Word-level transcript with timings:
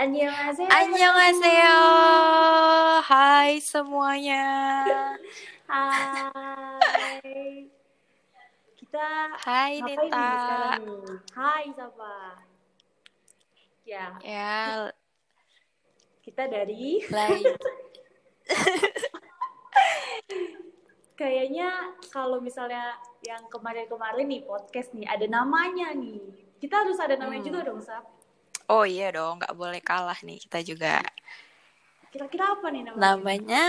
Annyeonghaseyo. 0.00 0.68
Annyeonghaseyo. 0.72 1.76
Hai 3.04 3.60
semuanya. 3.60 4.44
Hai. 5.68 7.68
Kita 8.80 9.06
Hai 9.44 9.84
Nita. 9.84 10.32
Hai 11.36 11.64
Sapa. 11.76 12.40
Ya, 13.84 14.14
Ya, 14.22 14.88
kita 16.22 16.46
dari 16.46 17.02
kayaknya 21.20 21.90
kalau 22.08 22.38
misalnya 22.38 22.94
yang 23.20 23.44
kemarin-kemarin 23.50 24.30
nih 24.30 24.46
podcast 24.46 24.94
nih 24.96 25.04
ada 25.04 25.26
namanya 25.28 25.92
nih. 25.92 26.22
Kita 26.56 26.86
harus 26.86 26.96
ada 26.96 27.18
namanya 27.18 27.44
Hmm. 27.44 27.48
juga 27.52 27.60
dong, 27.66 27.80
Sap. 27.82 28.04
Oh 28.70 28.86
iya 28.86 29.10
dong, 29.10 29.42
nggak 29.42 29.56
boleh 29.58 29.82
kalah 29.82 30.14
nih 30.22 30.38
kita 30.46 30.62
juga. 30.62 31.02
Kira-kira 32.14 32.54
apa 32.54 32.70
nih 32.70 32.86
namanya? 32.86 33.02
Namanya, 33.02 33.64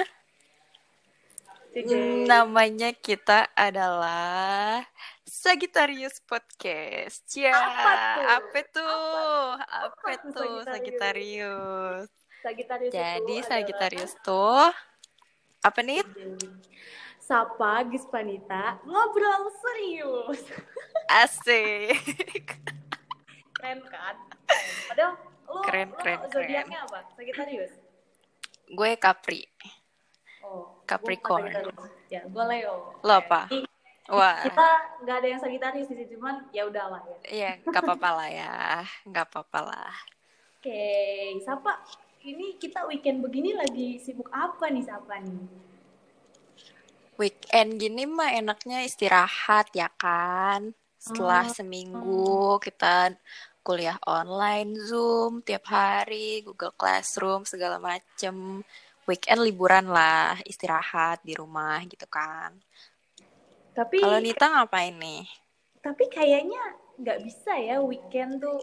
Dede. 1.73 1.97
namanya 2.29 2.89
kita 2.93 3.49
adalah 3.57 4.85
Sagittarius 5.25 6.21
Podcast. 6.21 7.25
Ya, 7.33 7.49
Apa 7.49 7.89
tuh? 7.97 8.25
apa 8.29 8.59
tuh? 8.69 9.47
Apa, 9.57 10.09
Apa 10.13 10.29
tuh 10.29 10.55
Sagittarius? 10.69 12.09
Sagittarius? 12.45 12.93
Jadi 12.93 13.35
itu 13.41 13.47
Sagittarius 13.49 14.13
tuh 14.21 14.69
apa 15.61 15.79
nih? 15.81 16.05
adalah 16.05 16.61
Sapa 17.17 17.85
Gispanita 17.89 18.77
ngobrol 18.85 19.49
serius. 19.65 20.41
Asik. 21.09 21.97
Keren 23.57 23.81
kan? 23.89 24.30
Padahal 24.89 25.13
lo, 25.47 25.61
Keren, 25.63 25.89
lo 25.91 25.97
keren, 25.99 26.19
zodiaknya 26.31 26.79
apa? 26.87 26.99
Sagittarius. 27.15 27.73
Gue 28.71 28.89
Capri. 28.95 29.41
Oh, 30.43 30.79
Capricorn. 30.87 31.51
Sagittarius. 31.51 31.91
Ya, 32.07 32.21
gue 32.27 32.43
Leo. 32.47 32.95
Lo 33.03 33.13
apa? 33.19 33.47
Jadi, 33.47 33.67
Wah. 34.11 34.43
kita 34.43 34.67
nggak 35.03 35.15
ada 35.23 35.27
yang 35.27 35.39
Sagittarius 35.39 35.87
di 35.87 35.95
sini, 35.95 36.03
cuman 36.15 36.35
ya 36.51 36.63
udahlah 36.67 37.01
ya. 37.03 37.17
Iya, 37.27 37.51
nggak 37.63 37.83
apa-apa 37.83 38.09
lah 38.11 38.29
ya. 38.31 38.53
Nggak 39.07 39.25
apa-apa 39.31 39.59
lah. 39.63 39.93
Oke, 40.61 40.83
Sapa, 41.41 41.81
ini 42.21 42.59
kita 42.61 42.85
weekend 42.85 43.25
begini 43.25 43.57
lagi 43.57 43.97
sibuk 43.97 44.29
apa 44.29 44.69
nih 44.69 44.85
Sapa 44.85 45.17
nih? 45.17 45.41
Weekend 47.17 47.81
gini 47.81 48.05
mah 48.05 48.33
enaknya 48.33 48.85
istirahat 48.85 49.73
ya 49.73 49.89
kan. 49.97 50.73
Setelah 51.01 51.43
Ah. 51.43 51.49
seminggu 51.49 52.61
kita 52.61 53.17
kuliah 53.61 53.97
online, 54.05 54.77
Zoom 54.79 55.41
tiap 55.41 55.65
hari, 55.65 56.41
Google 56.41 56.71
Classroom 56.71 57.43
segala 57.43 57.77
macem. 57.77 58.63
Weekend 59.09 59.41
liburan 59.41 59.89
lah, 59.89 60.37
istirahat 60.45 61.25
di 61.25 61.33
rumah 61.33 61.81
gitu 61.89 62.05
kan. 62.05 62.53
Tapi 63.73 63.97
Kalau 63.97 64.21
Nita 64.21 64.45
ngapain 64.47 64.93
nih? 64.93 65.25
tapi 65.81 66.05
kayaknya 66.05 66.61
nggak 66.93 67.25
bisa 67.25 67.57
ya 67.57 67.81
weekend 67.81 68.37
tuh 68.37 68.61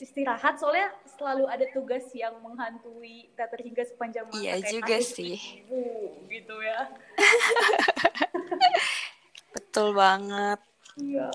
istirahat 0.00 0.56
soalnya 0.56 0.88
selalu 1.04 1.44
ada 1.44 1.68
tugas 1.68 2.08
yang 2.16 2.32
menghantui 2.40 3.28
tak 3.36 3.52
terhingga 3.52 3.84
sepanjang 3.84 4.24
masa 4.24 4.40
Iya 4.40 4.52
kayak 4.56 4.72
juga 4.72 4.96
sih. 5.04 5.36
ibu 5.60 5.84
gitu 6.32 6.56
ya 6.64 6.88
Betul 9.52 9.92
banget. 9.92 10.56
Iya 10.96 11.28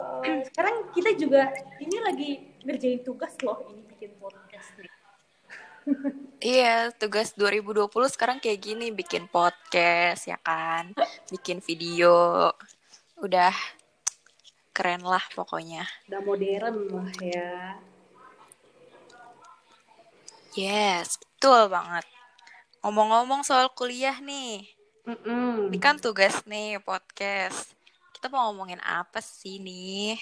sekarang 0.49 0.89
kita 0.94 1.09
juga 1.17 1.53
ini 1.77 1.97
lagi 2.01 2.29
ngerjain 2.66 3.01
tugas 3.01 3.33
loh 3.45 3.61
ini 3.69 3.81
bikin 3.88 4.11
podcast 4.17 4.69
nih 4.77 4.89
Iya, 6.38 6.94
tugas 6.94 7.33
2020 7.33 7.89
sekarang 8.13 8.38
kayak 8.38 8.61
gini, 8.61 8.94
bikin 8.94 9.25
podcast 9.25 10.29
ya 10.29 10.38
kan, 10.38 10.94
bikin 11.33 11.57
video. 11.57 12.53
Udah 13.17 13.49
keren 14.69 15.01
lah 15.01 15.22
pokoknya. 15.33 15.81
udah 16.05 16.22
modern 16.22 16.78
lah 16.85 17.09
ya 17.17 17.81
Yes, 20.53 21.17
betul 21.17 21.72
banget. 21.73 22.05
Ngomong-ngomong 22.85 23.41
soal 23.41 23.73
kuliah 23.73 24.22
nih, 24.22 24.67
Mm-mm. 25.09 25.72
ini 25.72 25.78
kan 25.81 25.97
tugas 25.97 26.45
nih 26.45 26.78
podcast. 26.78 27.70
Kita 28.21 28.29
mau 28.29 28.53
ngomongin 28.53 28.77
apa 28.85 29.17
sih 29.17 29.57
nih? 29.57 30.13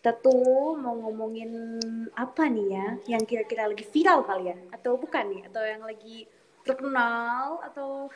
kita 0.00 0.16
tuh 0.16 0.80
mau 0.80 0.96
ngomongin 0.96 1.76
apa 2.16 2.48
nih 2.48 2.72
ya 2.72 2.88
yang 3.14 3.22
kira-kira 3.28 3.68
lagi 3.68 3.84
viral 3.84 4.24
kali 4.24 4.48
ya 4.48 4.56
atau 4.72 4.96
bukan 4.96 5.28
nih 5.28 5.42
atau 5.52 5.60
yang 5.60 5.84
lagi 5.84 6.24
terkenal 6.64 7.60
atau 7.68 8.08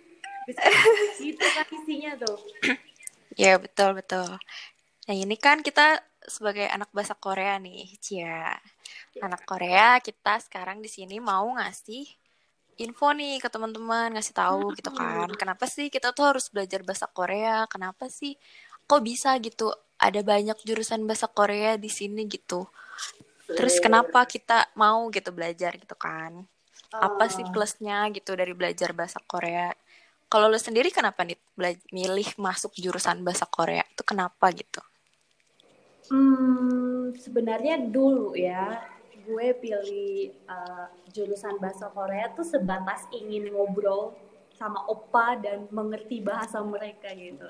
gitu 1.20 1.42
kan 1.42 1.66
isinya 1.74 2.14
tuh 2.22 2.38
Ya 3.36 3.58
betul 3.60 3.98
betul. 3.98 4.30
Nah 5.06 5.14
ini 5.14 5.36
kan 5.38 5.60
kita 5.62 6.00
sebagai 6.26 6.66
anak 6.66 6.90
bahasa 6.90 7.14
Korea 7.14 7.54
nih, 7.62 7.86
Cia. 8.02 8.50
Anak 9.22 9.46
Korea 9.46 10.02
kita 10.02 10.42
sekarang 10.42 10.82
di 10.82 10.90
sini 10.90 11.22
mau 11.22 11.46
ngasih 11.54 12.06
info 12.84 13.06
nih 13.18 13.42
ke 13.42 13.48
teman-teman, 13.54 14.08
ngasih 14.14 14.34
tahu 14.34 14.62
gitu 14.78 14.90
kan. 14.94 15.28
Kenapa 15.40 15.64
sih 15.74 15.86
kita 15.94 16.08
tuh 16.16 16.24
harus 16.34 16.46
belajar 16.54 16.80
bahasa 16.86 17.06
Korea? 17.10 17.66
Kenapa 17.72 18.04
sih 18.18 18.32
kok 18.88 19.02
bisa 19.02 19.30
gitu? 19.46 19.70
Ada 19.98 20.20
banyak 20.22 20.58
jurusan 20.62 21.02
bahasa 21.08 21.26
Korea 21.38 21.74
di 21.74 21.90
sini 21.90 22.22
gitu. 22.30 22.60
Terus 23.56 23.74
kenapa 23.82 24.20
kita 24.28 24.70
mau 24.78 25.10
gitu 25.10 25.30
belajar 25.34 25.72
gitu 25.74 25.96
kan? 25.98 26.32
Apa 26.94 27.24
sih 27.34 27.44
Ah. 27.46 27.50
plusnya 27.52 27.98
gitu 28.16 28.32
dari 28.38 28.52
belajar 28.54 28.90
bahasa 28.94 29.18
Korea? 29.32 29.74
Kalau 30.32 30.46
lu 30.52 30.60
sendiri 30.60 30.92
kenapa 30.92 31.24
nih 31.24 31.38
milih 31.96 32.28
masuk 32.46 32.72
jurusan 32.76 33.24
bahasa 33.26 33.46
Korea? 33.48 33.82
Itu 33.92 34.02
kenapa 34.04 34.46
gitu? 34.52 34.80
Hmm, 36.08 37.12
sebenarnya 37.16 37.76
dulu 37.84 38.32
ya, 38.32 38.80
gue 39.28 39.46
pilih 39.60 40.32
uh, 40.48 40.88
jurusan 41.12 41.60
bahasa 41.60 41.92
Korea 41.92 42.32
tuh 42.32 42.48
sebatas 42.48 43.04
ingin 43.12 43.52
ngobrol 43.52 44.16
sama 44.56 44.82
opa 44.88 45.38
dan 45.38 45.68
mengerti 45.70 46.18
bahasa 46.24 46.58
mereka 46.64 47.12
gitu. 47.14 47.46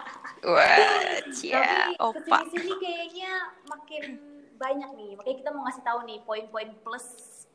Wah, 0.56 1.20
cia, 1.30 1.92
Tapi 1.92 1.94
opa. 2.00 2.18
ke 2.18 2.50
sini-sini 2.50 2.72
kayaknya 2.80 3.32
makin 3.68 4.04
banyak 4.58 4.90
nih, 4.98 5.10
makanya 5.14 5.36
kita 5.38 5.50
mau 5.54 5.62
ngasih 5.70 5.84
tahu 5.86 5.98
nih 6.02 6.18
poin-poin 6.26 6.70
plus 6.82 7.06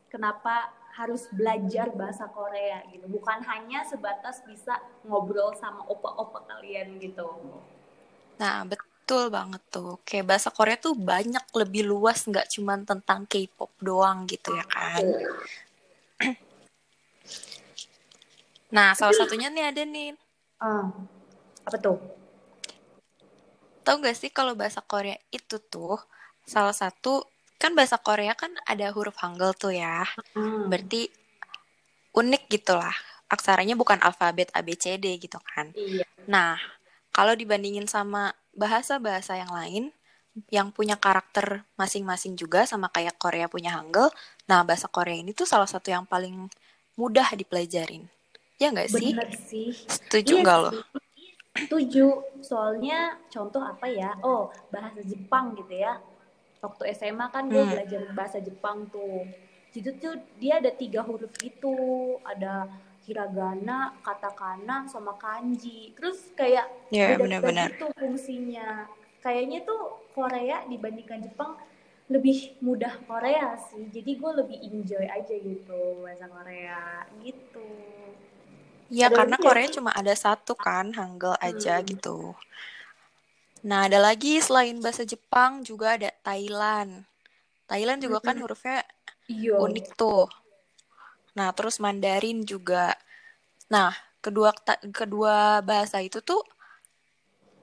kenapa 0.08 0.72
harus 0.96 1.28
belajar 1.36 1.92
bahasa 1.92 2.30
Korea 2.32 2.86
gitu, 2.94 3.10
bukan 3.12 3.44
hanya 3.44 3.84
sebatas 3.84 4.40
bisa 4.46 4.80
ngobrol 5.04 5.52
sama 5.58 5.84
opa-opa 5.90 6.48
kalian 6.48 6.96
gitu. 7.02 7.28
Nah, 8.40 8.64
betul 8.64 8.93
banget 9.32 9.64
tuh. 9.72 10.00
Kayak 10.08 10.26
bahasa 10.36 10.50
Korea 10.50 10.78
tuh 10.78 10.94
banyak 10.98 11.46
lebih 11.56 11.84
luas, 11.88 12.26
nggak 12.26 12.50
cuma 12.54 12.78
tentang 12.82 13.26
K-pop 13.30 13.72
doang 13.80 14.26
gitu 14.30 14.54
ya 14.54 14.66
kan. 14.68 15.04
Nah, 18.74 18.98
salah 18.98 19.14
satunya 19.14 19.54
nih 19.54 19.70
ada 19.70 19.86
nih. 19.86 20.18
Ah, 20.58 20.90
apa 21.62 21.78
tuh? 21.78 22.02
Tahu 23.86 24.02
gak 24.02 24.18
sih 24.18 24.34
kalau 24.34 24.58
bahasa 24.58 24.82
Korea 24.82 25.14
itu 25.30 25.62
tuh 25.62 26.02
salah 26.42 26.74
satu 26.74 27.22
kan 27.62 27.78
bahasa 27.78 28.02
Korea 28.02 28.34
kan 28.34 28.50
ada 28.66 28.90
huruf 28.90 29.14
Hangul 29.22 29.54
tuh 29.54 29.78
ya. 29.78 30.02
Hmm. 30.34 30.74
Berarti 30.74 31.06
unik 32.18 32.44
gitu 32.50 32.74
lah. 32.74 32.98
Aksaranya 33.30 33.78
bukan 33.78 34.02
alfabet 34.02 34.50
ABCD 34.58 35.22
gitu 35.22 35.38
kan. 35.38 35.70
Iya. 35.78 36.10
Nah, 36.26 36.58
kalau 37.16 37.34
dibandingin 37.38 37.86
sama 37.86 38.34
bahasa-bahasa 38.58 39.38
yang 39.38 39.54
lain 39.54 39.84
yang 40.50 40.74
punya 40.74 40.98
karakter 40.98 41.62
masing-masing 41.78 42.34
juga 42.34 42.66
sama 42.66 42.90
kayak 42.90 43.22
Korea 43.22 43.46
punya 43.46 43.78
Hangul, 43.78 44.10
nah 44.50 44.66
bahasa 44.66 44.90
Korea 44.90 45.14
ini 45.22 45.30
tuh 45.30 45.46
salah 45.46 45.70
satu 45.70 45.94
yang 45.94 46.10
paling 46.10 46.50
mudah 46.98 47.30
dipelajarin. 47.38 48.10
Ya 48.58 48.74
nggak 48.74 48.90
sih? 48.90 49.14
Bener 49.14 49.30
sih. 49.38 49.70
Setuju 49.86 50.34
Iya 50.34 50.42
nggak 50.42 50.58
lo? 50.58 50.72
sih. 50.74 50.84
Setuju. 51.54 52.06
Soalnya 52.42 53.00
contoh 53.30 53.62
apa 53.62 53.86
ya? 53.86 54.18
Oh, 54.26 54.50
bahasa 54.74 55.06
Jepang 55.06 55.54
gitu 55.54 55.74
ya. 55.78 56.02
Waktu 56.66 56.98
SMA 56.98 57.30
kan 57.30 57.46
gue 57.50 57.62
Hmm. 57.62 57.74
belajar 57.78 58.02
bahasa 58.18 58.42
Jepang 58.42 58.90
tuh. 58.90 59.30
Jadi 59.74 59.90
tuh 60.02 60.18
dia 60.42 60.58
ada 60.62 60.70
tiga 60.74 61.02
huruf 61.06 61.34
gitu. 61.38 62.18
Ada 62.26 62.66
hiragana, 63.06 64.00
katakana, 64.06 64.88
sama 64.88 65.14
kanji. 65.20 65.92
Terus 65.98 66.32
kayak 66.40 66.66
Ya, 66.94 67.18
beda-beda 67.18 67.24
benar-benar. 67.24 67.70
gitu 67.72 67.86
fungsinya. 68.00 68.88
Kayaknya 69.24 69.60
tuh 69.70 69.82
Korea 70.16 70.58
dibandingkan 70.72 71.20
Jepang 71.24 71.56
lebih 72.12 72.60
mudah 72.62 72.94
Korea 73.08 73.56
sih. 73.58 73.84
Jadi 73.96 74.12
gue 74.20 74.32
lebih 74.44 74.58
enjoy 74.70 75.06
aja 75.08 75.36
gitu 75.40 76.04
bahasa 76.04 76.26
Korea 76.28 77.08
gitu. 77.24 77.68
Ya 78.94 79.08
Ada 79.10 79.16
karena 79.18 79.36
lagi 79.36 79.44
ya? 79.44 79.50
Korea 79.50 79.68
cuma 79.76 79.92
ada 80.02 80.14
satu 80.14 80.54
kan, 80.66 80.86
Hangul 80.98 81.36
aja 81.42 81.76
Hmm. 81.80 81.88
gitu. 81.92 82.18
Nah, 83.70 83.80
ada 83.88 84.00
lagi 84.08 84.34
selain 84.44 84.78
bahasa 84.84 85.04
Jepang 85.12 85.52
juga 85.70 85.88
ada 85.98 86.10
Thailand. 86.28 86.92
Thailand 87.70 88.00
juga 88.06 88.20
kan 88.28 88.36
Hmm. 88.36 88.44
hurufnya 88.44 88.78
Iya. 89.32 89.56
Unik 89.66 89.88
tuh. 90.00 90.28
Nah, 91.34 91.50
terus 91.58 91.82
Mandarin 91.82 92.46
juga. 92.46 92.94
Nah, 93.70 93.94
kedua 94.22 94.54
kedua 94.94 95.60
bahasa 95.66 96.00
itu 96.00 96.22
tuh 96.22 96.42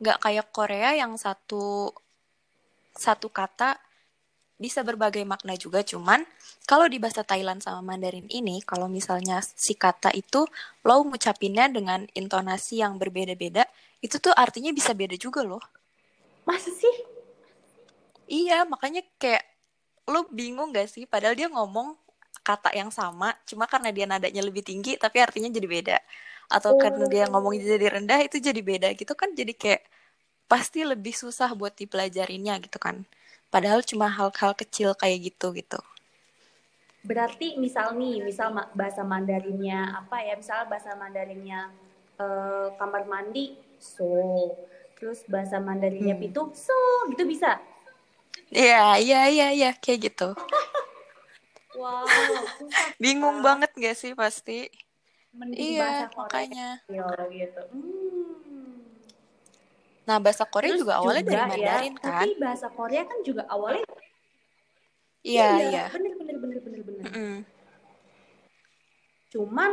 nggak 0.00 0.18
kayak 0.24 0.46
Korea 0.50 0.96
yang 0.96 1.14
satu 1.20 1.92
satu 2.96 3.28
kata 3.30 3.78
bisa 4.60 4.84
berbagai 4.84 5.24
makna 5.24 5.56
juga. 5.56 5.80
Cuman 5.80 6.20
kalau 6.68 6.84
di 6.84 7.00
bahasa 7.00 7.24
Thailand 7.24 7.64
sama 7.64 7.80
Mandarin 7.80 8.28
ini 8.28 8.60
kalau 8.60 8.92
misalnya 8.92 9.40
si 9.40 9.72
kata 9.72 10.12
itu 10.12 10.44
lo 10.84 10.94
ngucapinnya 11.06 11.72
dengan 11.72 12.04
intonasi 12.12 12.84
yang 12.84 13.00
berbeda-beda 13.00 13.64
itu 14.04 14.20
tuh 14.20 14.36
artinya 14.36 14.72
bisa 14.72 14.92
beda 14.92 15.16
juga 15.16 15.40
loh. 15.40 15.64
Masa 16.44 16.68
sih? 16.72 16.96
Iya 18.30 18.68
makanya 18.68 19.00
kayak 19.16 19.44
lo 20.08 20.28
bingung 20.28 20.76
gak 20.76 20.88
sih? 20.92 21.04
Padahal 21.08 21.36
dia 21.36 21.48
ngomong 21.48 21.96
kata 22.50 22.74
yang 22.74 22.90
sama 22.90 23.34
cuma 23.46 23.70
karena 23.70 23.94
dia 23.94 24.06
nadanya 24.10 24.42
lebih 24.42 24.66
tinggi 24.66 24.98
tapi 24.98 25.22
artinya 25.22 25.46
jadi 25.46 25.68
beda 25.70 25.98
atau 26.50 26.74
oh. 26.74 26.80
karena 26.82 27.06
dia 27.06 27.24
ngomong 27.30 27.54
jadi 27.54 28.00
rendah 28.00 28.26
itu 28.26 28.42
jadi 28.42 28.58
beda 28.58 28.88
gitu 28.98 29.14
kan 29.14 29.30
jadi 29.30 29.54
kayak 29.54 29.82
pasti 30.50 30.82
lebih 30.82 31.14
susah 31.14 31.54
buat 31.54 31.78
dipelajarinya 31.78 32.58
gitu 32.58 32.82
kan 32.82 33.06
Padahal 33.50 33.82
cuma 33.82 34.06
hal-hal 34.06 34.54
kecil 34.54 34.94
kayak 34.94 35.34
gitu 35.34 35.50
gitu. 35.58 35.82
Berarti 37.02 37.58
misal 37.58 37.98
nih, 37.98 38.22
misal 38.22 38.54
bahasa 38.78 39.02
Mandarinnya 39.02 40.06
apa 40.06 40.22
ya? 40.22 40.38
Misal 40.38 40.70
bahasa 40.70 40.94
Mandarinnya 40.94 41.74
uh, 42.22 42.70
kamar 42.78 43.10
mandi, 43.10 43.58
so. 43.82 44.06
Terus 44.94 45.26
bahasa 45.26 45.58
Mandarinnya 45.58 46.14
hmm. 46.14 46.22
pitu, 46.22 46.42
so, 46.54 46.78
gitu 47.10 47.26
bisa? 47.26 47.58
Iya, 48.54 49.02
iya, 49.02 49.20
iya, 49.26 49.48
iya, 49.50 49.70
kayak 49.74 50.14
gitu. 50.14 50.30
wow. 51.78 52.06
Bingung 53.02 53.44
banget 53.44 53.70
gak 53.76 53.96
sih 53.98 54.12
pasti? 54.14 54.70
Mending 55.30 55.78
iya, 55.78 55.82
bahasa 55.86 56.06
makanya. 56.18 56.68
gitu. 57.30 57.62
Hmm. 57.70 58.82
Nah, 60.08 60.16
bahasa 60.18 60.42
Korea 60.42 60.74
Terus 60.74 60.82
juga 60.82 60.94
awalnya 60.98 61.22
juga, 61.22 61.30
dari 61.30 61.38
ya, 61.38 61.46
Mandarin 61.46 61.94
ya, 61.94 62.02
kan? 62.02 62.10
Tapi 62.10 62.30
bahasa 62.42 62.66
Korea 62.74 63.02
kan 63.06 63.18
juga 63.22 63.42
awalnya 63.46 63.84
Iya, 65.20 65.48
iya. 65.60 65.68
iya. 65.68 65.84
Bener, 65.92 66.12
bener, 66.16 66.36
bener, 66.40 66.58
bener, 66.64 66.80
bener. 66.82 67.04
Mm 67.04 67.12
-hmm. 67.12 67.36
Cuman 69.30 69.70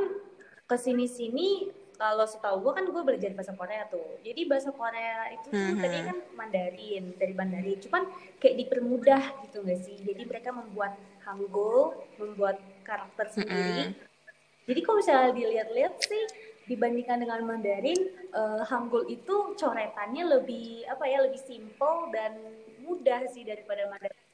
ke 0.68 0.76
sini-sini 0.76 1.72
kalau 1.98 2.26
setahu 2.30 2.62
gue 2.62 2.74
kan 2.78 2.86
gue 2.86 3.04
belajar 3.04 3.32
bahasa 3.34 3.54
Korea 3.58 3.84
tuh. 3.90 4.22
Jadi 4.22 4.42
bahasa 4.46 4.70
Korea 4.70 5.34
itu 5.34 5.50
mm 5.50 5.58
-hmm. 5.58 5.82
tadi 5.82 5.98
kan 6.06 6.18
Mandarin 6.38 7.06
dari 7.18 7.34
Mandarin. 7.34 7.78
Cuman 7.82 8.04
kayak 8.38 8.56
dipermudah 8.66 9.24
gitu 9.50 9.66
gak 9.66 9.82
sih? 9.82 9.98
Jadi 10.06 10.24
mereka 10.30 10.54
membuat 10.54 10.96
Hangul, 11.28 11.92
membuat 12.16 12.62
karakter 12.88 13.28
sendiri. 13.28 13.92
Mm 13.92 13.98
-hmm. 13.98 14.06
Jadi 14.68 14.80
kalau 14.80 14.98
misalnya 15.04 15.32
dilihat-lihat 15.36 15.94
sih 16.00 16.24
dibandingkan 16.68 17.24
dengan 17.24 17.40
Mandarin 17.48 18.00
uh, 18.36 18.64
Hangul 18.68 19.08
itu 19.08 19.56
coretannya 19.56 20.24
lebih 20.28 20.84
apa 20.92 21.08
ya 21.08 21.24
lebih 21.24 21.40
simple 21.40 22.12
dan 22.12 22.36
mudah 22.84 23.24
sih 23.32 23.48
daripada 23.48 23.88
Mandarin 23.88 24.27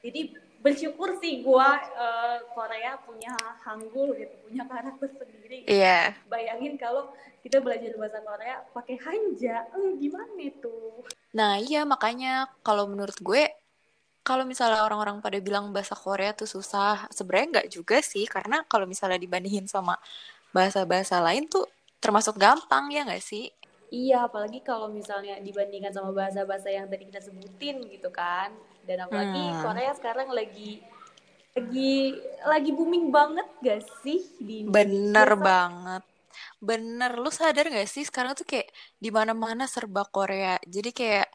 jadi 0.00 0.32
bersyukur 0.60 1.16
sih 1.20 1.40
gua 1.40 1.80
uh, 1.96 2.38
Korea 2.52 3.00
punya 3.00 3.32
Hangul 3.64 4.12
gitu 4.16 4.34
punya 4.44 4.68
karakter 4.68 5.08
sendiri 5.16 5.64
Iya. 5.64 6.12
Yeah. 6.12 6.28
bayangin 6.28 6.76
kalau 6.76 7.12
kita 7.40 7.64
belajar 7.64 7.96
bahasa 7.96 8.20
Korea 8.20 8.60
pakai 8.76 8.96
Hanja 9.00 9.64
eh, 9.72 9.92
gimana 9.96 10.36
itu 10.40 11.04
nah 11.32 11.56
iya 11.56 11.88
makanya 11.88 12.50
kalau 12.60 12.84
menurut 12.90 13.16
gue 13.22 13.48
kalau 14.20 14.44
misalnya 14.44 14.84
orang-orang 14.84 15.24
pada 15.24 15.40
bilang 15.40 15.72
bahasa 15.72 15.96
Korea 15.96 16.36
tuh 16.36 16.44
susah 16.44 17.08
sebenarnya 17.08 17.48
nggak 17.60 17.68
juga 17.72 18.04
sih 18.04 18.28
karena 18.28 18.60
kalau 18.68 18.84
misalnya 18.84 19.16
dibandingin 19.16 19.64
sama 19.64 19.96
bahasa-bahasa 20.52 21.22
lain 21.24 21.48
tuh 21.48 21.64
termasuk 22.02 22.36
gampang 22.36 22.90
ya 22.90 23.06
nggak 23.06 23.22
sih? 23.22 23.52
Iya, 23.90 24.30
apalagi 24.30 24.62
kalau 24.62 24.86
misalnya 24.86 25.42
dibandingkan 25.42 25.90
sama 25.90 26.14
bahasa-bahasa 26.14 26.70
yang 26.70 26.86
tadi 26.86 27.10
kita 27.10 27.18
sebutin 27.18 27.82
gitu 27.90 28.08
kan. 28.14 28.54
Dan 28.90 29.06
apalagi 29.06 29.38
hmm. 29.38 29.62
Korea 29.62 29.92
sekarang 29.94 30.28
lagi 30.34 30.82
lagi 31.54 32.18
lagi 32.42 32.70
booming 32.74 33.14
banget 33.14 33.46
gak 33.62 33.86
sih 34.02 34.18
di 34.42 34.66
Indonesia? 34.66 34.74
Bener 34.82 35.30
banget. 35.38 36.02
Bener, 36.58 37.10
lu 37.14 37.30
sadar 37.30 37.70
gak 37.70 37.86
sih 37.86 38.02
sekarang 38.02 38.34
tuh 38.34 38.42
kayak 38.42 38.66
di 38.98 39.14
mana-mana 39.14 39.70
serba 39.70 40.02
Korea. 40.10 40.58
Jadi 40.66 40.90
kayak 40.90 41.30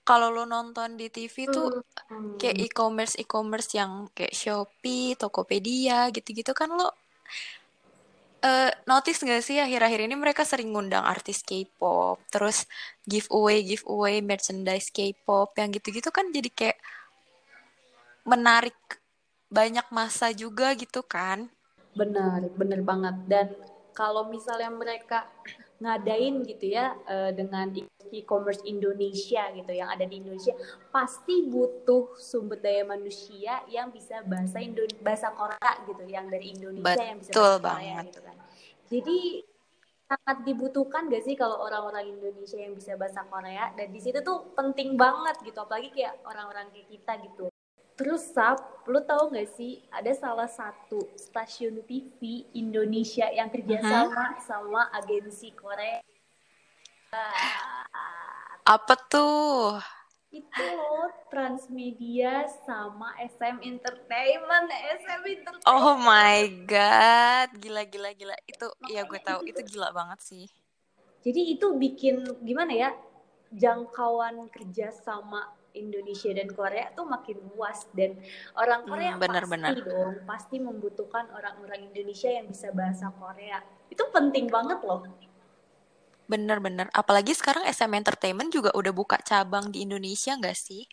kalau 0.00 0.32
lo 0.32 0.48
nonton 0.48 0.96
di 0.96 1.12
TV 1.12 1.44
tuh 1.52 1.84
hmm. 2.08 2.40
kayak 2.40 2.56
e-commerce 2.72 3.20
e-commerce 3.20 3.76
yang 3.76 4.08
kayak 4.16 4.32
Shopee, 4.32 5.12
Tokopedia 5.20 6.08
gitu-gitu 6.08 6.56
kan 6.56 6.72
lo 6.72 6.88
uh, 8.44 8.70
notice 8.84 9.24
gak 9.24 9.40
sih 9.40 9.56
akhir-akhir 9.56 10.04
ini 10.04 10.14
mereka 10.14 10.44
sering 10.44 10.70
ngundang 10.76 11.02
artis 11.02 11.40
K-pop, 11.40 12.20
terus 12.28 12.68
giveaway 13.08 13.64
giveaway 13.64 14.20
merchandise 14.20 14.92
K-pop 14.92 15.56
yang 15.56 15.72
gitu-gitu 15.72 16.12
kan 16.12 16.28
jadi 16.28 16.50
kayak 16.52 16.78
menarik 18.28 18.76
banyak 19.48 19.86
masa 19.88 20.30
juga 20.36 20.76
gitu 20.76 21.00
kan. 21.00 21.48
Benar, 21.94 22.50
benar 22.58 22.80
banget. 22.82 23.16
Dan 23.30 23.46
kalau 23.94 24.26
misalnya 24.26 24.66
mereka 24.72 25.30
ngadain 25.82 26.46
gitu 26.46 26.70
ya 26.70 26.94
uh, 27.10 27.34
dengan 27.34 27.74
e-commerce 28.14 28.62
Indonesia 28.62 29.50
gitu 29.50 29.72
yang 29.74 29.90
ada 29.90 30.06
di 30.06 30.22
Indonesia 30.22 30.54
pasti 30.94 31.50
butuh 31.50 32.14
sumber 32.14 32.62
daya 32.62 32.86
manusia 32.86 33.62
yang 33.66 33.90
bisa 33.90 34.22
bahasa 34.22 34.62
Indo 34.62 34.86
bahasa 35.02 35.34
Korea 35.34 35.72
gitu 35.90 36.04
yang 36.06 36.30
dari 36.30 36.54
Indonesia 36.54 36.94
Betul 36.94 37.10
yang 37.10 37.18
bisa 37.18 37.32
bahasa 37.34 37.58
banget. 37.58 37.74
Korea 37.74 37.96
gitu 38.06 38.20
kan. 38.22 38.36
Jadi 38.84 39.18
sangat 40.04 40.36
dibutuhkan 40.44 41.02
gak 41.08 41.24
sih 41.24 41.34
kalau 41.34 41.56
orang-orang 41.64 42.12
Indonesia 42.12 42.60
yang 42.60 42.76
bisa 42.76 42.94
bahasa 42.94 43.24
Korea 43.26 43.72
dan 43.72 43.88
di 43.88 43.98
situ 43.98 44.20
tuh 44.20 44.52
penting 44.52 44.94
banget 45.00 45.40
gitu 45.42 45.58
apalagi 45.64 45.90
kayak 45.90 46.20
orang-orang 46.28 46.68
kayak 46.70 46.88
kita 46.92 47.12
gitu. 47.24 47.53
Terus 47.94 48.26
Sap, 48.34 48.58
lu 48.90 48.98
tahu 49.06 49.30
gak 49.30 49.54
sih 49.54 49.78
ada 49.86 50.10
salah 50.18 50.50
satu 50.50 51.14
stasiun 51.14 51.78
TV 51.86 52.50
Indonesia 52.58 53.30
yang 53.30 53.46
kerjasama 53.46 54.10
uh 54.10 54.34
-huh. 54.34 54.42
sama 54.42 54.82
agensi 54.90 55.54
Korea. 55.54 56.02
Apa 58.66 58.94
tuh? 59.06 59.78
Itu 60.34 60.64
loh 60.74 61.14
Transmedia 61.30 62.50
sama 62.66 63.14
SM 63.22 63.62
Entertainment, 63.62 64.66
SM 64.98 65.22
Entertainment. 65.22 65.70
Oh 65.70 65.94
my 65.94 66.66
god, 66.66 67.54
gila 67.62 67.86
gila 67.86 68.10
gila. 68.18 68.34
Itu 68.42 68.74
Makanya 68.74 68.90
ya 68.90 69.02
gue 69.06 69.20
tahu 69.22 69.40
itu, 69.46 69.62
itu 69.62 69.78
gila 69.78 69.94
banget 69.94 70.18
sih. 70.26 70.44
Jadi 71.22 71.54
itu 71.54 71.66
bikin 71.78 72.26
gimana 72.42 72.74
ya? 72.74 72.90
Jangkauan 73.54 74.50
kerja 74.50 74.90
sama 74.90 75.54
Indonesia 75.74 76.30
dan 76.30 76.48
Korea 76.50 76.90
tuh 76.94 77.06
makin 77.06 77.38
luas 77.52 77.86
dan 77.92 78.16
orang 78.54 78.86
hmm, 78.86 78.90
Korea 78.90 79.12
hmm, 79.14 79.22
bener, 79.22 79.44
pasti 79.44 79.50
bener. 79.52 79.74
dong 79.82 80.14
pasti 80.24 80.56
membutuhkan 80.62 81.26
orang-orang 81.34 81.90
Indonesia 81.90 82.30
yang 82.30 82.46
bisa 82.48 82.70
bahasa 82.70 83.10
Korea. 83.14 83.60
Itu 83.90 84.08
penting 84.14 84.48
banget 84.48 84.80
loh. 84.86 85.04
Bener-bener 86.24 86.88
apalagi 86.94 87.36
sekarang 87.36 87.68
SM 87.68 87.92
Entertainment 87.92 88.48
juga 88.48 88.72
udah 88.72 88.92
buka 88.94 89.20
cabang 89.20 89.68
di 89.68 89.84
Indonesia 89.84 90.32
nggak 90.38 90.56
sih? 90.56 90.88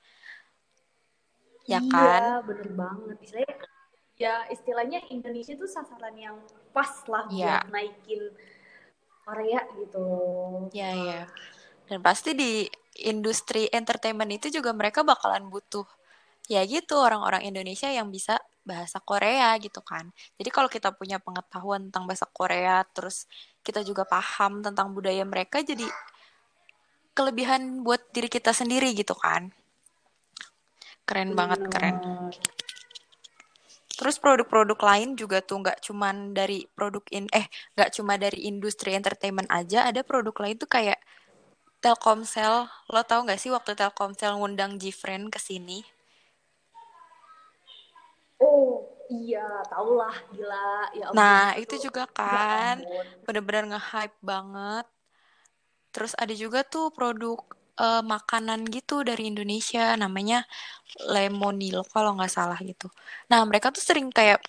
Ya 1.70 1.80
iya, 1.80 1.88
kan? 1.88 2.22
bener 2.44 2.70
banget. 2.74 3.18
Istilahnya 3.22 3.56
ya 4.20 4.36
istilahnya 4.54 5.00
Indonesia 5.10 5.54
tuh 5.58 5.70
sasaran 5.70 6.14
yang 6.14 6.38
pas 6.76 6.92
lah 7.10 7.26
ya. 7.32 7.64
buat 7.64 7.74
naikin 7.74 8.22
Korea 9.24 9.62
gitu. 9.78 10.10
Ya 10.76 10.92
ya 10.92 11.22
dan 11.92 12.00
pasti 12.00 12.32
di 12.32 12.64
industri 13.06 13.68
entertainment 13.72 14.30
itu 14.30 14.48
juga 14.54 14.72
mereka 14.72 15.02
bakalan 15.02 15.48
butuh 15.50 15.86
ya 16.50 16.66
gitu 16.66 17.00
orang-orang 17.00 17.48
Indonesia 17.48 17.88
yang 17.88 18.10
bisa 18.10 18.42
bahasa 18.62 19.02
Korea 19.02 19.58
gitu 19.58 19.82
kan. 19.82 20.10
Jadi 20.38 20.50
kalau 20.54 20.70
kita 20.70 20.94
punya 20.94 21.18
pengetahuan 21.18 21.90
tentang 21.90 22.06
bahasa 22.06 22.30
Korea, 22.30 22.86
terus 22.94 23.26
kita 23.66 23.82
juga 23.82 24.06
paham 24.06 24.62
tentang 24.62 24.94
budaya 24.94 25.26
mereka, 25.26 25.62
jadi 25.66 25.86
kelebihan 27.18 27.82
buat 27.82 28.02
diri 28.14 28.30
kita 28.30 28.54
sendiri 28.54 28.94
gitu 28.94 29.18
kan. 29.18 29.50
Keren 31.06 31.34
banget, 31.34 31.60
keren. 31.68 31.96
Terus 34.02 34.18
produk-produk 34.18 34.80
lain 34.82 35.14
juga 35.14 35.46
tuh 35.46 35.62
nggak 35.62 35.86
cuman 35.86 36.34
dari 36.34 36.66
produk 36.74 37.06
in 37.14 37.30
eh 37.30 37.46
nggak 37.78 37.90
cuma 37.94 38.18
dari 38.18 38.50
industri 38.50 38.98
entertainment 38.98 39.46
aja, 39.54 39.86
ada 39.86 40.02
produk 40.02 40.34
lain 40.42 40.58
tuh 40.58 40.66
kayak 40.66 40.98
Telkomsel, 41.82 42.70
lo 42.94 43.02
tau 43.10 43.26
gak 43.26 43.42
sih 43.42 43.50
waktu 43.50 43.74
Telkomsel 43.74 44.38
ngundang 44.38 44.78
Jifren 44.78 45.34
ke 45.34 45.42
sini? 45.42 45.82
Oh 48.38 48.86
iya, 49.10 49.66
tau 49.66 49.98
lah, 49.98 50.14
gila. 50.30 50.94
Ya, 50.94 51.06
nah 51.18 51.58
itu, 51.58 51.82
itu 51.82 51.90
juga 51.90 52.06
ya 52.06 52.14
kan, 52.14 52.76
ya 52.86 53.02
bener-bener 53.26 53.74
nge-hype 53.74 54.18
banget. 54.22 54.86
Terus 55.90 56.14
ada 56.22 56.34
juga 56.38 56.62
tuh 56.62 56.94
produk 56.94 57.42
uh, 57.82 58.06
makanan 58.06 58.70
gitu 58.70 59.02
dari 59.02 59.34
Indonesia 59.34 59.98
namanya 59.98 60.46
Lemonilo 61.10 61.82
kalau 61.90 62.14
nggak 62.14 62.32
salah 62.32 62.60
gitu. 62.62 62.88
Nah 63.28 63.42
mereka 63.50 63.74
tuh 63.74 63.84
sering 63.84 64.14
kayak 64.14 64.40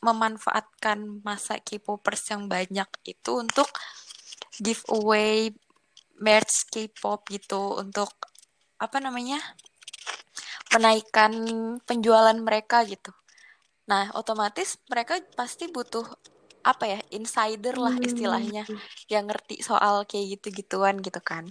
memanfaatkan 0.00 1.20
masa 1.20 1.60
K-popers 1.60 2.32
yang 2.32 2.48
banyak 2.48 2.88
itu 3.04 3.30
untuk 3.36 3.68
giveaway 4.56 5.52
merch 6.20 6.68
K-pop 6.68 7.26
gitu 7.32 7.80
untuk 7.80 8.12
apa 8.80 8.96
namanya 9.00 9.40
menaikkan 10.70 11.32
penjualan 11.82 12.36
mereka 12.36 12.86
gitu. 12.86 13.10
Nah 13.88 14.12
otomatis 14.14 14.78
mereka 14.86 15.18
pasti 15.34 15.66
butuh 15.66 16.06
apa 16.60 16.84
ya 16.84 17.00
insider 17.16 17.80
lah 17.80 17.96
hmm. 17.96 18.04
istilahnya 18.04 18.62
hmm. 18.68 18.80
yang 19.08 19.24
ngerti 19.26 19.64
soal 19.64 20.04
kayak 20.04 20.38
gitu-gituan 20.38 21.00
gitu 21.00 21.18
kan. 21.24 21.48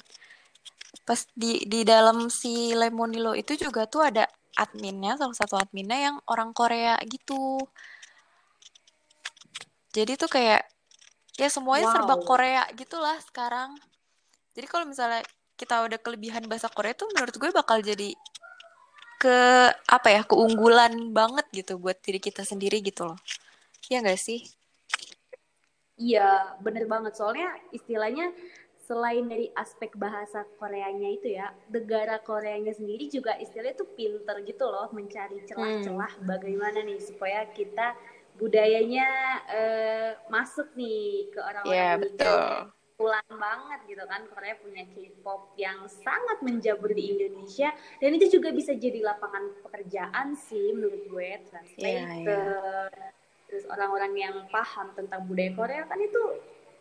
Pas 1.04 1.26
di 1.34 1.66
di 1.66 1.82
dalam 1.84 2.30
si 2.30 2.72
Lemonilo 2.72 3.34
itu 3.34 3.58
juga 3.58 3.90
tuh 3.90 4.06
ada 4.06 4.30
adminnya 4.60 5.16
salah 5.16 5.36
satu 5.36 5.56
adminnya 5.56 6.12
yang 6.12 6.16
orang 6.28 6.52
Korea 6.52 7.00
gitu 7.08 7.64
jadi 9.96 10.20
tuh 10.20 10.30
kayak 10.30 10.62
ya 11.40 11.48
semuanya 11.48 11.88
wow. 11.90 11.94
serba 11.96 12.16
Korea 12.28 12.64
gitulah 12.76 13.16
sekarang 13.24 13.80
jadi 14.54 14.68
kalau 14.70 14.86
misalnya 14.90 15.22
kita 15.60 15.84
udah 15.84 16.00
kelebihan 16.00 16.48
bahasa 16.48 16.72
Korea 16.72 16.96
tuh 16.96 17.12
menurut 17.12 17.36
gue 17.36 17.52
bakal 17.52 17.84
jadi 17.84 18.16
ke 19.20 19.38
apa 19.76 20.08
ya 20.16 20.22
keunggulan 20.24 21.12
banget 21.12 21.44
gitu 21.52 21.76
buat 21.76 22.00
diri 22.00 22.24
kita 22.24 22.48
sendiri 22.48 22.80
gitu 22.80 23.12
loh 23.12 23.20
ya 23.92 24.00
gak 24.00 24.16
sih 24.16 24.48
iya 26.00 26.56
bener 26.64 26.88
banget 26.88 27.20
soalnya 27.20 27.52
istilahnya 27.76 28.32
selain 28.90 29.30
dari 29.30 29.54
aspek 29.54 29.94
bahasa 29.94 30.42
Koreanya 30.58 31.14
itu 31.14 31.38
ya, 31.38 31.54
negara 31.70 32.18
Koreanya 32.26 32.74
sendiri 32.74 33.06
juga 33.06 33.38
istilahnya 33.38 33.78
tuh 33.78 33.94
pinter 33.94 34.42
gitu 34.42 34.66
loh 34.66 34.90
mencari 34.90 35.46
celah-celah 35.46 36.18
hmm. 36.18 36.26
bagaimana 36.26 36.82
nih 36.82 36.98
supaya 36.98 37.46
kita 37.54 37.94
budayanya 38.42 39.06
uh, 39.46 40.12
masuk 40.34 40.74
nih 40.74 41.30
ke 41.30 41.38
orang-orang 41.38 41.78
yeah, 41.78 41.94
betul. 42.02 42.74
Pulang 43.00 43.24
banget 43.32 43.80
gitu 43.88 44.04
kan. 44.04 44.28
Korea 44.28 44.60
punya 44.60 44.84
K-pop 44.92 45.56
yang 45.56 45.88
sangat 45.88 46.44
menjamur 46.44 46.92
di 46.92 47.16
Indonesia. 47.16 47.72
Dan 48.04 48.20
itu 48.20 48.36
juga 48.36 48.52
bisa 48.52 48.76
jadi 48.76 49.00
lapangan 49.00 49.64
pekerjaan 49.64 50.36
sih 50.36 50.76
menurut 50.76 51.08
gue 51.08 51.30
translator 51.48 52.28
yeah, 52.28 52.28
yeah. 52.28 53.12
terus 53.48 53.66
orang-orang 53.72 54.14
yang 54.14 54.36
paham 54.52 54.94
tentang 54.94 55.26
budaya 55.26 55.56
Korea 55.58 55.82
kan 55.90 55.98
itu 55.98 56.22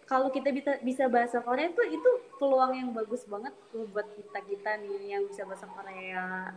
kalau 0.09 0.33
kita 0.33 0.51
bisa 0.53 0.81
bisa 0.81 1.05
bahasa 1.09 1.45
Korea 1.45 1.69
tuh 1.73 1.85
itu 1.85 2.11
peluang 2.41 2.73
yang 2.73 2.91
bagus 2.97 3.29
banget 3.29 3.53
buat 3.73 4.09
kita 4.17 4.41
kita 4.41 4.71
nih 4.85 5.17
yang 5.17 5.23
bisa 5.29 5.45
bahasa 5.45 5.69
Korea. 5.69 6.53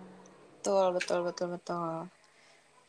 Betul 0.60 0.96
betul 0.96 1.20
betul 1.28 1.48
betul. 1.60 2.08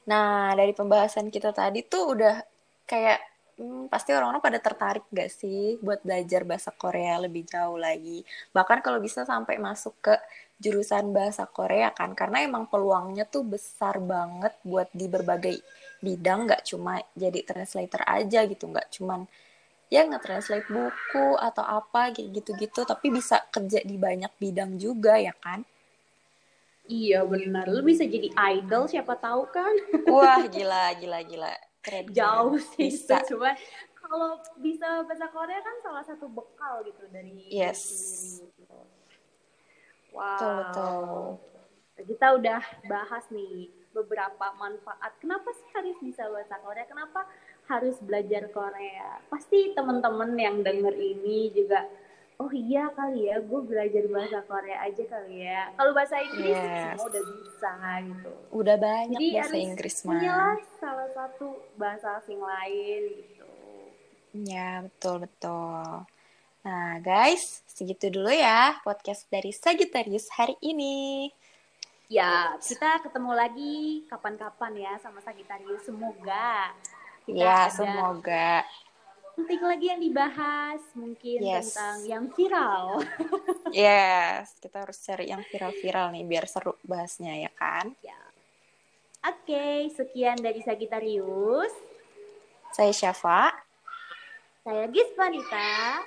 Nah, 0.06 0.54
dari 0.54 0.70
pembahasan 0.70 1.30
kita 1.34 1.50
tadi 1.50 1.82
tuh 1.86 2.14
udah 2.14 2.42
kayak 2.86 3.31
hmm, 3.60 3.90
pasti 3.92 4.10
orang-orang 4.16 4.44
pada 4.44 4.58
tertarik 4.66 5.04
gak 5.12 5.30
sih 5.40 5.76
buat 5.84 6.00
belajar 6.06 6.42
bahasa 6.50 6.70
Korea 6.82 7.14
lebih 7.24 7.42
jauh 7.52 7.78
lagi. 7.86 8.18
Bahkan 8.56 8.78
kalau 8.84 8.98
bisa 9.06 9.20
sampai 9.32 9.56
masuk 9.68 9.94
ke 10.06 10.14
jurusan 10.62 11.10
bahasa 11.16 11.44
Korea 11.58 11.88
kan, 11.98 12.10
karena 12.20 12.38
emang 12.48 12.64
peluangnya 12.70 13.24
tuh 13.26 13.42
besar 13.54 13.98
banget 13.98 14.54
buat 14.62 14.88
di 14.94 15.06
berbagai 15.10 15.56
bidang, 16.04 16.46
gak 16.50 16.62
cuma 16.70 17.02
jadi 17.18 17.40
translator 17.48 18.02
aja 18.06 18.40
gitu, 18.46 18.64
gak 18.70 18.88
cuman 18.94 19.26
ya 19.94 20.02
nge-translate 20.08 20.68
buku 20.72 21.26
atau 21.48 21.64
apa 21.78 22.14
kayak 22.14 22.28
gitu-gitu, 22.40 22.80
tapi 22.88 23.06
bisa 23.12 23.36
kerja 23.54 23.80
di 23.84 23.96
banyak 24.00 24.32
bidang 24.42 24.80
juga 24.80 25.14
ya 25.20 25.34
kan. 25.44 25.60
Iya 26.88 27.22
benar. 27.32 27.64
Lu 27.70 27.80
bisa 27.86 28.04
jadi 28.04 28.28
idol 28.58 28.90
siapa 28.90 29.14
tahu 29.14 29.42
kan? 29.54 29.74
Wah 30.10 30.42
gila 30.54 30.84
gila 31.00 31.18
gila. 31.30 31.71
Keren. 31.82 32.06
Jauh 32.14 32.56
sih 32.62 32.88
bisa. 32.88 33.18
Cuma 33.26 33.52
kalau 33.98 34.38
bisa 34.62 35.02
bahasa 35.02 35.26
Korea 35.34 35.60
kan 35.60 35.76
salah 35.82 36.04
satu 36.06 36.30
bekal 36.30 36.86
gitu 36.86 37.04
dari 37.10 37.50
Yes. 37.50 37.82
Gitu. 38.38 38.78
Wow. 40.14 40.38
Betul, 40.38 40.54
betul. 40.62 41.06
Kita 42.02 42.26
udah 42.38 42.62
bahas 42.86 43.24
nih 43.34 43.70
beberapa 43.92 44.46
manfaat. 44.56 45.12
Kenapa 45.20 45.52
sih 45.52 45.68
harus 45.76 45.96
bisa 46.00 46.26
bahasa 46.30 46.56
Korea? 46.62 46.88
Kenapa 46.88 47.28
harus 47.68 47.98
belajar 48.00 48.48
Korea? 48.50 49.20
Pasti 49.28 49.76
teman-teman 49.76 50.32
yang 50.38 50.64
denger 50.64 50.94
ini 50.96 51.52
juga 51.52 51.86
oh 52.42 52.50
iya 52.50 52.90
kali 52.90 53.30
ya 53.30 53.38
gue 53.38 53.60
belajar 53.62 54.02
bahasa 54.10 54.42
Korea 54.50 54.82
aja 54.82 55.04
kali 55.06 55.46
ya. 55.46 55.70
Kalau 55.78 55.94
bahasa 55.94 56.18
Inggris 56.18 56.58
yes. 56.58 56.98
semua 56.98 57.06
udah 57.06 57.22
bisa 57.22 57.70
gitu. 58.02 58.32
Udah 58.50 58.76
banyak 58.82 59.18
Jadi 59.22 59.26
bahasa 59.38 59.56
Inggris 59.62 59.96
mah 60.02 60.22
salah 60.82 61.08
satu 61.14 61.46
bahasa 61.78 62.18
asing 62.18 62.42
lain 62.42 63.02
gitu. 63.14 63.50
Ya 64.42 64.82
betul 64.82 65.22
betul. 65.22 65.86
Nah 66.66 66.90
guys 66.98 67.62
segitu 67.70 68.10
dulu 68.10 68.34
ya 68.34 68.82
podcast 68.82 69.30
dari 69.30 69.54
Sagittarius 69.54 70.26
hari 70.34 70.58
ini. 70.58 71.30
Ya 72.10 72.58
kita 72.58 73.06
ketemu 73.06 73.32
lagi 73.38 74.02
kapan-kapan 74.10 74.72
ya 74.82 74.92
sama 74.98 75.22
Sagittarius. 75.22 75.86
Semoga 75.86 76.74
kita 77.22 77.38
ya 77.38 77.70
ada... 77.70 77.70
semoga 77.70 78.66
penting 79.32 79.60
lagi 79.64 79.86
yang 79.88 80.00
dibahas 80.00 80.80
mungkin 80.92 81.38
yes. 81.40 81.72
tentang 81.72 81.98
yang 82.04 82.24
viral. 82.32 83.00
yes, 83.74 84.56
kita 84.60 84.84
harus 84.84 84.98
cari 85.00 85.32
yang 85.32 85.42
viral-viral 85.48 86.12
nih 86.12 86.24
biar 86.28 86.44
seru 86.48 86.76
bahasnya 86.84 87.36
ya 87.40 87.50
kan? 87.56 87.92
Ya. 88.04 88.18
Oke, 89.22 89.54
okay, 89.54 89.78
sekian 89.94 90.38
dari 90.40 90.60
Sagitarius. 90.60 91.72
Saya 92.74 92.90
Syafa. 92.90 93.54
Saya 94.66 94.90
Gispanita. 94.90 96.02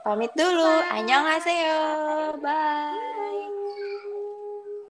Pamit 0.00 0.32
dulu. 0.32 0.64
Bye. 0.64 1.04
Annyeonghaseyo. 1.04 1.80
Bye. 2.40 3.49